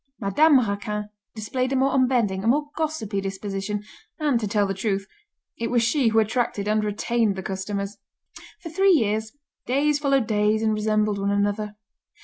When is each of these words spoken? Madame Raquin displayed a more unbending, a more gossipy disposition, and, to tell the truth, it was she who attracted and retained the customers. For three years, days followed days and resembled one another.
Madame 0.19 0.57
Raquin 0.57 1.09
displayed 1.35 1.71
a 1.71 1.75
more 1.75 1.91
unbending, 1.93 2.43
a 2.43 2.47
more 2.47 2.71
gossipy 2.75 3.21
disposition, 3.21 3.83
and, 4.17 4.39
to 4.39 4.47
tell 4.47 4.65
the 4.65 4.73
truth, 4.73 5.05
it 5.59 5.69
was 5.69 5.83
she 5.83 6.07
who 6.07 6.17
attracted 6.17 6.67
and 6.67 6.83
retained 6.83 7.35
the 7.35 7.43
customers. 7.43 7.97
For 8.63 8.69
three 8.71 8.93
years, 8.93 9.31
days 9.67 9.99
followed 9.99 10.25
days 10.25 10.63
and 10.63 10.73
resembled 10.73 11.19
one 11.19 11.29
another. 11.29 11.75